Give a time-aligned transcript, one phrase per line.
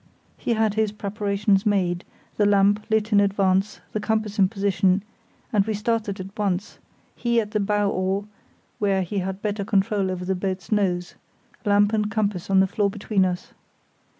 [0.35, 2.05] He had all his preparations made,
[2.35, 5.03] the lamp lit in advance, the compass in position,
[5.53, 6.79] and we started at once;
[7.15, 8.25] he at the bow oar
[8.79, 11.13] where he had better control over the boat's nose;
[11.65, 13.53] lamp and compass on the floor between us.